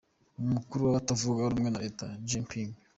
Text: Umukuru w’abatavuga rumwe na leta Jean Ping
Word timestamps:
Umukuru 0.43 0.79
w’abatavuga 0.83 1.49
rumwe 1.51 1.69
na 1.71 1.79
leta 1.85 2.05
Jean 2.27 2.45
Ping 2.49 2.71